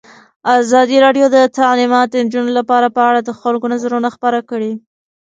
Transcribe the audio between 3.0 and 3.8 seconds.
اړه د خلکو